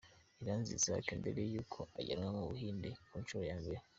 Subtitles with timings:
[0.41, 3.79] Iranzi Isaac mbere yuko ajyanwa mu Buhinde ku nshuro ya mbere.